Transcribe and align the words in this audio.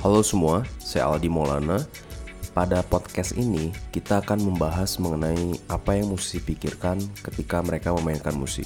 Halo 0.00 0.24
semua, 0.24 0.64
saya 0.80 1.12
Aldi 1.12 1.28
Maulana. 1.28 1.84
Pada 2.56 2.80
podcast 2.80 3.36
ini, 3.36 3.68
kita 3.92 4.24
akan 4.24 4.40
membahas 4.48 4.96
mengenai 4.96 5.60
apa 5.68 5.92
yang 5.92 6.16
musisi 6.16 6.40
pikirkan 6.40 6.96
ketika 7.20 7.60
mereka 7.60 7.92
memainkan 7.92 8.32
musik. 8.32 8.64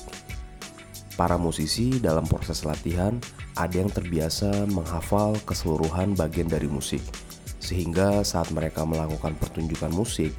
Para 1.19 1.35
musisi 1.35 1.99
dalam 1.99 2.23
proses 2.23 2.63
latihan 2.63 3.19
ada 3.59 3.75
yang 3.75 3.91
terbiasa 3.91 4.71
menghafal 4.71 5.35
keseluruhan 5.43 6.15
bagian 6.15 6.47
dari 6.47 6.71
musik, 6.71 7.03
sehingga 7.59 8.23
saat 8.23 8.55
mereka 8.55 8.87
melakukan 8.87 9.35
pertunjukan 9.35 9.91
musik, 9.91 10.31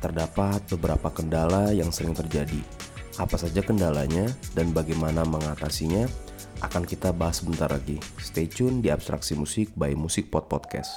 terdapat 0.00 0.64
beberapa 0.72 1.12
kendala 1.12 1.76
yang 1.76 1.92
sering 1.92 2.16
terjadi. 2.16 2.64
Apa 3.18 3.34
saja 3.34 3.66
kendalanya 3.66 4.30
dan 4.54 4.70
bagaimana 4.70 5.26
mengatasinya 5.26 6.06
akan 6.62 6.86
kita 6.86 7.10
bahas 7.10 7.42
sebentar 7.42 7.66
lagi. 7.66 7.98
Stay 8.22 8.46
tune 8.46 8.78
di 8.78 8.94
Abstraksi 8.94 9.34
Musik 9.34 9.74
by 9.74 9.90
Musik 9.98 10.30
Pod 10.30 10.46
Podcast. 10.46 10.94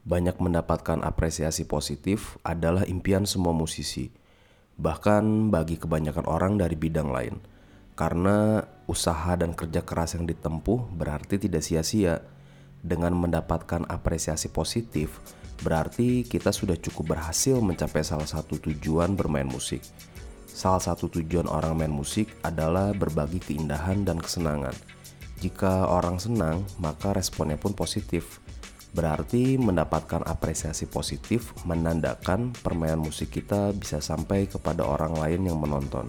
Banyak 0.00 0.40
mendapatkan 0.40 1.04
apresiasi 1.04 1.68
positif 1.68 2.40
adalah 2.40 2.88
impian 2.88 3.28
semua 3.28 3.52
musisi, 3.52 4.08
bahkan 4.76 5.48
bagi 5.48 5.80
kebanyakan 5.80 6.28
orang 6.28 6.60
dari 6.60 6.76
bidang 6.76 7.08
lain. 7.08 7.36
Karena 7.96 8.60
usaha 8.84 9.32
dan 9.40 9.56
kerja 9.56 9.80
keras 9.80 10.20
yang 10.20 10.28
ditempuh 10.28 10.92
berarti 10.92 11.40
tidak 11.40 11.64
sia-sia. 11.64 12.20
Dengan 12.86 13.18
mendapatkan 13.18 13.82
apresiasi 13.90 14.46
positif, 14.52 15.18
berarti 15.64 16.22
kita 16.22 16.54
sudah 16.54 16.78
cukup 16.78 17.18
berhasil 17.18 17.58
mencapai 17.58 18.06
salah 18.06 18.28
satu 18.28 18.62
tujuan 18.62 19.18
bermain 19.18 19.48
musik. 19.48 19.82
Salah 20.46 20.78
satu 20.78 21.10
tujuan 21.10 21.50
orang 21.50 21.76
main 21.82 21.90
musik 21.90 22.30
adalah 22.46 22.94
berbagi 22.94 23.42
keindahan 23.42 24.06
dan 24.06 24.22
kesenangan. 24.22 24.76
Jika 25.42 25.84
orang 25.90 26.16
senang, 26.16 26.64
maka 26.80 27.12
responnya 27.12 27.60
pun 27.60 27.76
positif. 27.76 28.40
Berarti 28.96 29.60
mendapatkan 29.60 30.24
apresiasi 30.24 30.88
positif 30.88 31.52
menandakan 31.68 32.56
permainan 32.64 33.04
musik 33.04 33.28
kita 33.28 33.76
bisa 33.76 34.00
sampai 34.00 34.48
kepada 34.48 34.88
orang 34.88 35.12
lain 35.20 35.52
yang 35.52 35.60
menonton. 35.60 36.08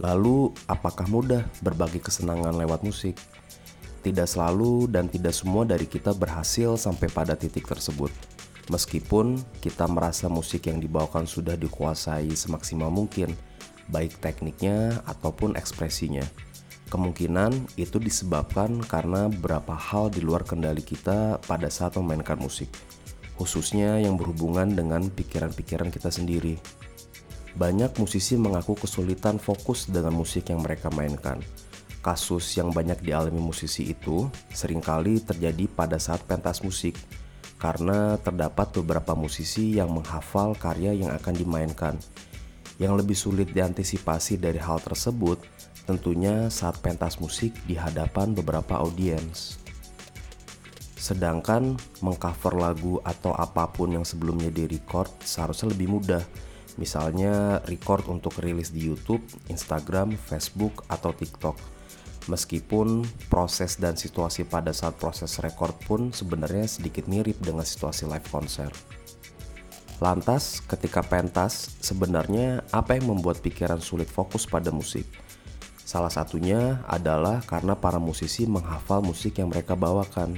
Lalu, 0.00 0.56
apakah 0.72 1.04
mudah 1.04 1.44
berbagi 1.60 2.00
kesenangan 2.00 2.56
lewat 2.56 2.80
musik? 2.80 3.20
Tidak 4.00 4.24
selalu 4.24 4.88
dan 4.88 5.12
tidak 5.12 5.36
semua 5.36 5.68
dari 5.68 5.84
kita 5.84 6.16
berhasil 6.16 6.80
sampai 6.80 7.12
pada 7.12 7.36
titik 7.36 7.68
tersebut. 7.68 8.08
Meskipun 8.72 9.36
kita 9.60 9.84
merasa 9.84 10.32
musik 10.32 10.72
yang 10.72 10.80
dibawakan 10.80 11.28
sudah 11.28 11.60
dikuasai 11.60 12.32
semaksimal 12.32 12.88
mungkin, 12.88 13.36
baik 13.92 14.16
tekniknya 14.24 15.04
ataupun 15.04 15.60
ekspresinya. 15.60 16.24
Kemungkinan 16.86 17.74
itu 17.74 17.98
disebabkan 17.98 18.78
karena 18.86 19.26
beberapa 19.26 19.74
hal 19.74 20.06
di 20.06 20.22
luar 20.22 20.46
kendali 20.46 20.86
kita 20.86 21.42
pada 21.42 21.66
saat 21.66 21.98
memainkan 21.98 22.38
musik, 22.38 22.70
khususnya 23.34 23.98
yang 23.98 24.14
berhubungan 24.14 24.70
dengan 24.70 25.10
pikiran-pikiran 25.10 25.90
kita 25.90 26.14
sendiri. 26.14 26.54
Banyak 27.58 27.98
musisi 27.98 28.38
mengaku 28.38 28.78
kesulitan 28.78 29.42
fokus 29.42 29.90
dengan 29.90 30.14
musik 30.14 30.46
yang 30.46 30.62
mereka 30.62 30.86
mainkan. 30.94 31.42
Kasus 32.06 32.54
yang 32.54 32.70
banyak 32.70 33.02
dialami 33.02 33.42
musisi 33.42 33.90
itu 33.90 34.30
sering 34.54 34.78
kali 34.78 35.18
terjadi 35.18 35.66
pada 35.66 35.98
saat 35.98 36.22
pentas 36.22 36.62
musik, 36.62 36.94
karena 37.58 38.14
terdapat 38.22 38.70
beberapa 38.78 39.18
musisi 39.18 39.74
yang 39.74 39.90
menghafal 39.90 40.54
karya 40.54 40.94
yang 40.94 41.10
akan 41.10 41.34
dimainkan. 41.34 41.98
Yang 42.78 42.92
lebih 43.02 43.16
sulit 43.18 43.48
diantisipasi 43.50 44.38
dari 44.38 44.62
hal 44.62 44.78
tersebut 44.78 45.42
tentunya 45.86 46.50
saat 46.50 46.82
pentas 46.82 47.22
musik 47.22 47.54
di 47.64 47.78
hadapan 47.78 48.34
beberapa 48.34 48.82
audiens. 48.82 49.62
Sedangkan 50.98 51.78
mengcover 52.02 52.58
lagu 52.58 52.98
atau 53.06 53.30
apa 53.38 53.70
pun 53.70 53.94
yang 53.94 54.02
sebelumnya 54.02 54.50
direcord 54.50 55.14
seharusnya 55.22 55.70
lebih 55.70 55.94
mudah. 55.94 56.26
Misalnya 56.76 57.62
record 57.64 58.10
untuk 58.10 58.36
rilis 58.42 58.74
di 58.74 58.84
YouTube, 58.90 59.22
Instagram, 59.48 60.18
Facebook, 60.18 60.84
atau 60.90 61.14
TikTok. 61.14 61.56
Meskipun 62.26 63.06
proses 63.30 63.78
dan 63.78 63.94
situasi 63.94 64.42
pada 64.44 64.74
saat 64.74 64.98
proses 64.98 65.38
record 65.38 65.78
pun 65.86 66.10
sebenarnya 66.10 66.66
sedikit 66.66 67.06
mirip 67.06 67.38
dengan 67.38 67.62
situasi 67.62 68.04
live 68.04 68.26
konser. 68.26 68.68
Lantas, 70.02 70.60
ketika 70.66 71.00
pentas, 71.00 71.78
sebenarnya 71.80 72.66
apa 72.74 72.98
yang 72.98 73.14
membuat 73.14 73.40
pikiran 73.40 73.80
sulit 73.80 74.10
fokus 74.10 74.44
pada 74.44 74.68
musik? 74.68 75.06
Salah 75.86 76.10
satunya 76.10 76.82
adalah 76.90 77.46
karena 77.46 77.78
para 77.78 78.02
musisi 78.02 78.42
menghafal 78.42 79.06
musik 79.06 79.38
yang 79.38 79.54
mereka 79.54 79.78
bawakan. 79.78 80.34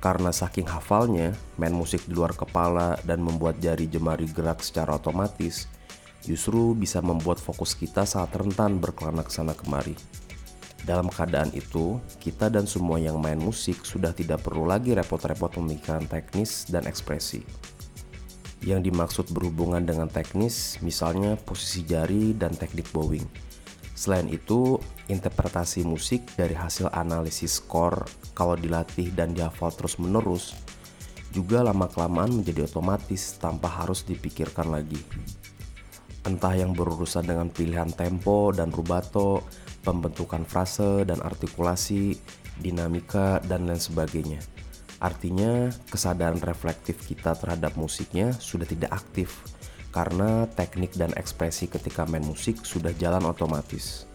Karena 0.00 0.32
saking 0.32 0.64
hafalnya, 0.64 1.36
main 1.60 1.76
musik 1.76 2.08
di 2.08 2.16
luar 2.16 2.32
kepala 2.32 2.96
dan 3.04 3.20
membuat 3.20 3.60
jari 3.60 3.84
jemari 3.84 4.24
gerak 4.32 4.64
secara 4.64 4.96
otomatis, 4.96 5.68
justru 6.24 6.72
bisa 6.72 7.04
membuat 7.04 7.36
fokus 7.36 7.76
kita 7.76 8.08
saat 8.08 8.32
rentan 8.32 8.80
berkelana 8.80 9.20
ke 9.20 9.28
sana 9.28 9.52
kemari. 9.52 9.92
Dalam 10.88 11.12
keadaan 11.12 11.52
itu, 11.52 12.00
kita 12.16 12.48
dan 12.48 12.64
semua 12.64 12.96
yang 12.96 13.20
main 13.20 13.36
musik 13.36 13.84
sudah 13.84 14.16
tidak 14.16 14.40
perlu 14.40 14.64
lagi 14.64 14.96
repot-repot 14.96 15.60
memikirkan 15.60 16.08
teknis 16.08 16.64
dan 16.64 16.88
ekspresi. 16.88 17.44
Yang 18.64 18.88
dimaksud 18.88 19.26
berhubungan 19.36 19.84
dengan 19.84 20.08
teknis, 20.08 20.80
misalnya 20.80 21.36
posisi 21.36 21.84
jari 21.84 22.32
dan 22.32 22.56
teknik 22.56 22.88
bowing 22.88 23.49
Selain 24.00 24.32
itu, 24.32 24.80
interpretasi 25.12 25.84
musik 25.84 26.24
dari 26.32 26.56
hasil 26.56 26.88
analisis 26.88 27.60
skor 27.60 28.08
kalau 28.32 28.56
dilatih 28.56 29.12
dan 29.12 29.36
dihafal 29.36 29.68
terus-menerus 29.76 30.56
juga 31.36 31.60
lama-kelamaan 31.60 32.40
menjadi 32.40 32.64
otomatis 32.64 33.36
tanpa 33.36 33.68
harus 33.68 34.00
dipikirkan 34.08 34.72
lagi. 34.72 34.96
Entah 36.24 36.56
yang 36.56 36.72
berurusan 36.72 37.28
dengan 37.28 37.52
pilihan 37.52 37.92
tempo 37.92 38.56
dan 38.56 38.72
rubato, 38.72 39.44
pembentukan 39.84 40.48
frase 40.48 41.04
dan 41.04 41.20
artikulasi, 41.20 42.16
dinamika, 42.56 43.36
dan 43.44 43.68
lain 43.68 43.84
sebagainya. 43.84 44.40
Artinya, 44.96 45.68
kesadaran 45.92 46.40
reflektif 46.40 47.04
kita 47.04 47.36
terhadap 47.36 47.76
musiknya 47.76 48.32
sudah 48.32 48.64
tidak 48.64 48.96
aktif 48.96 49.59
karena 49.90 50.46
teknik 50.54 50.94
dan 50.94 51.10
ekspresi 51.18 51.66
ketika 51.66 52.06
main 52.06 52.22
musik 52.22 52.62
sudah 52.62 52.94
jalan 52.96 53.26
otomatis. 53.26 54.06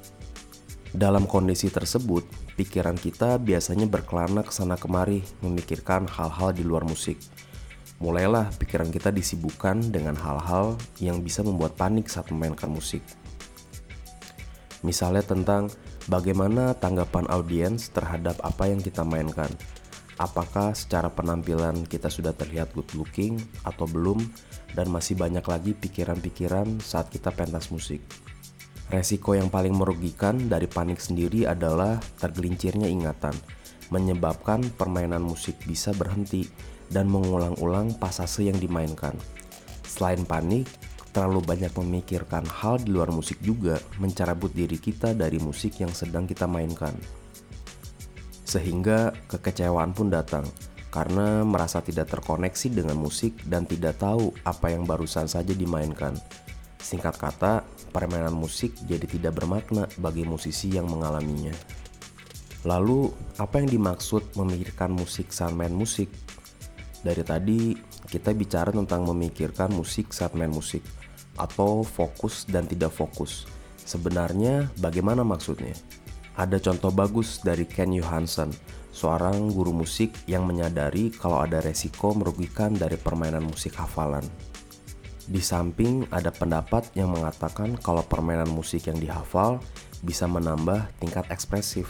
Dalam 0.96 1.28
kondisi 1.28 1.68
tersebut, 1.68 2.24
pikiran 2.56 2.96
kita 2.96 3.36
biasanya 3.36 3.84
berkelana 3.84 4.48
ke 4.48 4.52
sana 4.56 4.80
kemari 4.80 5.20
memikirkan 5.44 6.08
hal-hal 6.08 6.56
di 6.56 6.64
luar 6.64 6.88
musik. 6.88 7.20
Mulailah 8.00 8.52
pikiran 8.56 8.92
kita 8.92 9.12
disibukkan 9.12 9.92
dengan 9.92 10.16
hal-hal 10.16 10.80
yang 11.04 11.20
bisa 11.20 11.44
membuat 11.44 11.76
panik 11.76 12.08
saat 12.08 12.32
memainkan 12.32 12.72
musik. 12.72 13.04
Misalnya 14.84 15.24
tentang 15.24 15.68
bagaimana 16.08 16.76
tanggapan 16.76 17.28
audiens 17.28 17.92
terhadap 17.92 18.40
apa 18.44 18.72
yang 18.72 18.80
kita 18.80 19.04
mainkan. 19.04 19.52
Apakah 20.16 20.72
secara 20.72 21.12
penampilan 21.12 21.84
kita 21.84 22.08
sudah 22.08 22.32
terlihat 22.32 22.72
good 22.72 22.88
looking 22.96 23.36
atau 23.68 23.84
belum 23.84 24.24
dan 24.72 24.88
masih 24.88 25.20
banyak 25.20 25.44
lagi 25.44 25.72
pikiran-pikiran 25.76 26.80
saat 26.80 27.12
kita 27.12 27.36
pentas 27.36 27.68
musik. 27.68 28.00
Resiko 28.88 29.34
yang 29.34 29.52
paling 29.52 29.74
merugikan 29.74 30.48
dari 30.48 30.70
panik 30.70 31.02
sendiri 31.02 31.50
adalah 31.50 31.98
tergelincirnya 32.22 32.86
ingatan, 32.86 33.34
menyebabkan 33.90 34.62
permainan 34.78 35.26
musik 35.26 35.58
bisa 35.66 35.92
berhenti 35.92 36.46
dan 36.88 37.10
mengulang-ulang 37.10 37.98
pasase 37.98 38.46
yang 38.48 38.62
dimainkan. 38.62 39.18
Selain 39.84 40.22
panik, 40.24 40.70
terlalu 41.16 41.42
banyak 41.42 41.74
memikirkan 41.76 42.46
hal 42.46 42.78
di 42.78 42.94
luar 42.94 43.10
musik 43.10 43.40
juga 43.42 43.80
mencarabut 43.98 44.52
diri 44.52 44.78
kita 44.78 45.16
dari 45.18 45.42
musik 45.42 45.80
yang 45.82 45.92
sedang 45.96 46.30
kita 46.30 46.46
mainkan. 46.46 46.94
Sehingga 48.56 49.12
kekecewaan 49.28 49.92
pun 49.92 50.08
datang, 50.08 50.48
karena 50.88 51.44
merasa 51.44 51.84
tidak 51.84 52.08
terkoneksi 52.08 52.72
dengan 52.72 52.96
musik 52.96 53.36
dan 53.44 53.68
tidak 53.68 54.00
tahu 54.00 54.32
apa 54.48 54.72
yang 54.72 54.88
barusan 54.88 55.28
saja 55.28 55.52
dimainkan. 55.52 56.16
Singkat 56.80 57.20
kata, 57.20 57.68
permainan 57.92 58.32
musik 58.32 58.72
jadi 58.88 59.04
tidak 59.04 59.44
bermakna 59.44 59.92
bagi 60.00 60.24
musisi 60.24 60.72
yang 60.72 60.88
mengalaminya. 60.88 61.52
Lalu, 62.64 63.12
apa 63.36 63.60
yang 63.60 63.76
dimaksud 63.76 64.40
memikirkan 64.40 64.96
musik 64.96 65.36
saat 65.36 65.52
main 65.52 65.76
musik? 65.76 66.08
Dari 67.04 67.28
tadi, 67.28 67.76
kita 68.08 68.32
bicara 68.32 68.72
tentang 68.72 69.04
memikirkan 69.04 69.76
musik 69.76 70.16
saat 70.16 70.32
main 70.32 70.48
musik, 70.48 70.80
atau 71.36 71.84
fokus 71.84 72.48
dan 72.48 72.72
tidak 72.72 72.96
fokus. 72.96 73.44
Sebenarnya, 73.84 74.72
bagaimana 74.80 75.28
maksudnya? 75.28 75.76
Ada 76.36 76.60
contoh 76.60 76.92
bagus 76.92 77.40
dari 77.40 77.64
Ken 77.64 77.96
Johansson, 77.96 78.52
seorang 78.92 79.56
guru 79.56 79.72
musik 79.72 80.12
yang 80.28 80.44
menyadari 80.44 81.08
kalau 81.16 81.40
ada 81.40 81.64
resiko 81.64 82.12
merugikan 82.12 82.76
dari 82.76 83.00
permainan 83.00 83.48
musik 83.48 83.80
hafalan. 83.80 84.28
Di 85.32 85.40
samping 85.40 86.04
ada 86.12 86.36
pendapat 86.36 86.92
yang 86.92 87.16
mengatakan 87.16 87.80
kalau 87.80 88.04
permainan 88.04 88.52
musik 88.52 88.92
yang 88.92 89.00
dihafal 89.00 89.64
bisa 90.04 90.28
menambah 90.28 90.92
tingkat 91.00 91.24
ekspresif. 91.32 91.88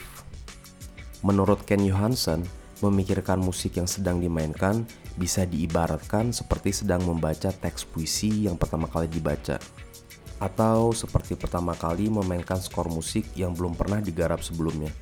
Menurut 1.26 1.66
Ken 1.66 1.82
Johansson, 1.82 2.46
memikirkan 2.86 3.42
musik 3.42 3.82
yang 3.82 3.90
sedang 3.90 4.22
dimainkan 4.22 4.86
bisa 5.18 5.42
diibaratkan 5.42 6.30
seperti 6.30 6.86
sedang 6.86 7.02
membaca 7.02 7.50
teks 7.50 7.82
puisi 7.82 8.46
yang 8.46 8.54
pertama 8.54 8.86
kali 8.86 9.10
dibaca 9.10 9.58
atau 10.36 10.92
seperti 10.92 11.34
pertama 11.38 11.72
kali 11.72 12.12
memainkan 12.12 12.60
skor 12.60 12.92
musik 12.92 13.24
yang 13.32 13.56
belum 13.56 13.72
pernah 13.72 14.04
digarap 14.04 14.44
sebelumnya. 14.44 14.92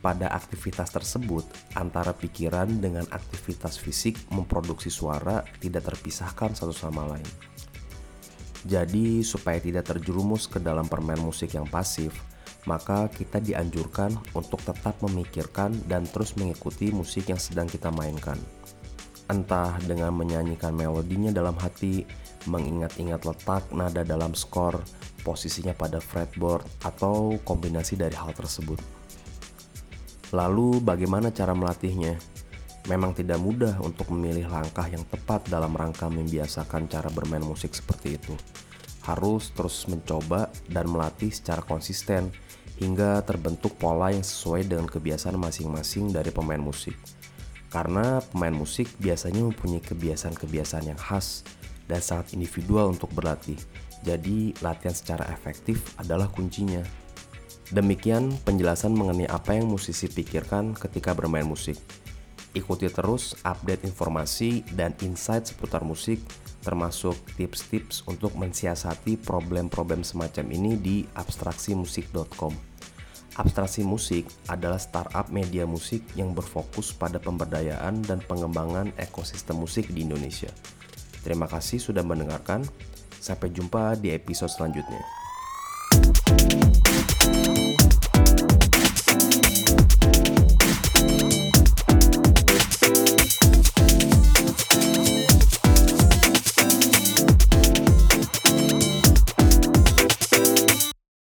Pada 0.00 0.32
aktivitas 0.32 0.88
tersebut, 0.96 1.44
antara 1.76 2.16
pikiran 2.16 2.80
dengan 2.80 3.04
aktivitas 3.12 3.76
fisik 3.76 4.16
memproduksi 4.32 4.88
suara 4.88 5.44
tidak 5.60 5.92
terpisahkan 5.92 6.56
satu 6.56 6.72
sama 6.72 7.04
lain. 7.04 7.28
Jadi, 8.64 9.20
supaya 9.24 9.60
tidak 9.60 9.88
terjerumus 9.88 10.48
ke 10.48 10.56
dalam 10.56 10.88
permain 10.88 11.20
musik 11.20 11.52
yang 11.52 11.68
pasif, 11.68 12.16
maka 12.68 13.08
kita 13.12 13.40
dianjurkan 13.40 14.12
untuk 14.36 14.60
tetap 14.64 15.00
memikirkan 15.00 15.72
dan 15.88 16.04
terus 16.08 16.36
mengikuti 16.36 16.92
musik 16.92 17.28
yang 17.32 17.40
sedang 17.40 17.68
kita 17.68 17.88
mainkan. 17.92 18.36
Entah 19.28 19.76
dengan 19.84 20.12
menyanyikan 20.16 20.74
melodinya 20.74 21.32
dalam 21.32 21.56
hati, 21.56 22.04
mengingat-ingat 22.48 23.26
letak 23.26 23.68
nada 23.74 24.06
dalam 24.06 24.32
skor, 24.32 24.80
posisinya 25.26 25.76
pada 25.76 26.00
fretboard, 26.00 26.64
atau 26.86 27.36
kombinasi 27.44 28.00
dari 28.00 28.16
hal 28.16 28.32
tersebut. 28.32 28.80
Lalu, 30.30 30.78
bagaimana 30.80 31.34
cara 31.34 31.52
melatihnya? 31.52 32.14
Memang 32.88 33.12
tidak 33.12 33.36
mudah 33.42 33.76
untuk 33.84 34.08
memilih 34.08 34.48
langkah 34.48 34.86
yang 34.88 35.04
tepat 35.04 35.44
dalam 35.52 35.76
rangka 35.76 36.08
membiasakan 36.08 36.88
cara 36.88 37.12
bermain 37.12 37.44
musik 37.44 37.76
seperti 37.76 38.16
itu. 38.16 38.32
Harus 39.04 39.52
terus 39.52 39.84
mencoba 39.90 40.48
dan 40.70 40.88
melatih 40.88 41.28
secara 41.28 41.60
konsisten 41.60 42.32
hingga 42.80 43.20
terbentuk 43.28 43.76
pola 43.76 44.08
yang 44.08 44.24
sesuai 44.24 44.64
dengan 44.64 44.88
kebiasaan 44.88 45.36
masing-masing 45.36 46.08
dari 46.14 46.32
pemain 46.32 46.60
musik. 46.60 46.96
Karena 47.68 48.18
pemain 48.32 48.54
musik 48.54 48.88
biasanya 48.98 49.44
mempunyai 49.44 49.84
kebiasaan-kebiasaan 49.84 50.90
yang 50.90 50.98
khas 50.98 51.44
dan 51.90 51.98
sangat 51.98 52.38
individual 52.38 52.94
untuk 52.94 53.10
berlatih. 53.10 53.58
Jadi, 54.06 54.54
latihan 54.62 54.94
secara 54.94 55.26
efektif 55.34 55.82
adalah 55.98 56.30
kuncinya. 56.30 56.80
Demikian 57.74 58.30
penjelasan 58.46 58.94
mengenai 58.94 59.26
apa 59.26 59.58
yang 59.58 59.66
musisi 59.66 60.06
pikirkan 60.06 60.78
ketika 60.78 61.10
bermain 61.14 61.46
musik. 61.46 61.78
Ikuti 62.50 62.90
terus 62.90 63.38
update 63.46 63.86
informasi 63.86 64.66
dan 64.74 64.90
insight 65.06 65.46
seputar 65.46 65.86
musik, 65.86 66.18
termasuk 66.66 67.14
tips-tips 67.38 68.02
untuk 68.10 68.34
mensiasati 68.34 69.14
problem-problem 69.22 70.02
semacam 70.02 70.46
ini 70.50 70.72
di 70.74 70.96
abstraksimusik.com. 71.14 72.70
Abstraksi 73.38 73.86
Musik 73.86 74.26
adalah 74.50 74.82
startup 74.82 75.30
media 75.30 75.62
musik 75.62 76.02
yang 76.18 76.34
berfokus 76.34 76.90
pada 76.90 77.22
pemberdayaan 77.22 78.02
dan 78.02 78.18
pengembangan 78.26 78.90
ekosistem 78.98 79.62
musik 79.62 79.86
di 79.94 80.02
Indonesia. 80.02 80.50
Terima 81.20 81.46
kasih 81.46 81.78
sudah 81.80 82.04
mendengarkan. 82.04 82.64
Sampai 83.20 83.52
jumpa 83.52 84.00
di 84.00 84.16
episode 84.16 84.48
selanjutnya. 84.48 85.04